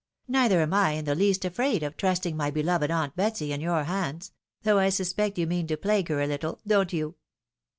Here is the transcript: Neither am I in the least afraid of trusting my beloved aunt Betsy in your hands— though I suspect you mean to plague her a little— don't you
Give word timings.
Neither 0.27 0.61
am 0.61 0.73
I 0.73 0.93
in 0.93 1.05
the 1.05 1.13
least 1.13 1.45
afraid 1.45 1.83
of 1.83 1.95
trusting 1.95 2.35
my 2.35 2.49
beloved 2.49 2.89
aunt 2.89 3.15
Betsy 3.15 3.53
in 3.53 3.61
your 3.61 3.83
hands— 3.83 4.31
though 4.63 4.79
I 4.79 4.89
suspect 4.89 5.37
you 5.37 5.45
mean 5.45 5.67
to 5.67 5.77
plague 5.77 6.07
her 6.07 6.19
a 6.19 6.25
little— 6.25 6.59
don't 6.65 6.91
you 6.91 7.17